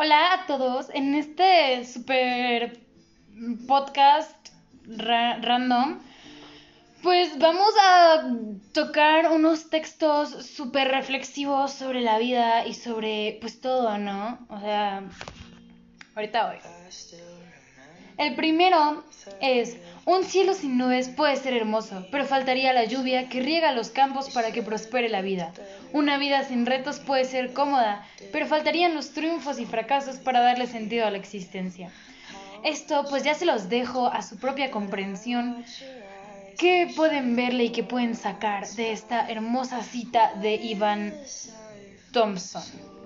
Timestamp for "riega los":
23.42-23.90